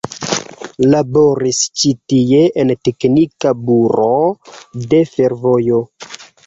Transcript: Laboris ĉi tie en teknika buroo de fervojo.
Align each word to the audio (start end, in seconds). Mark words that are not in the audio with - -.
Laboris 0.93 1.59
ĉi 1.81 1.91
tie 2.13 2.41
en 2.63 2.73
teknika 2.89 3.55
buroo 3.69 4.27
de 4.95 5.05
fervojo. 5.15 5.89